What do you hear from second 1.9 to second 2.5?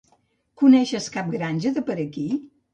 per aquí?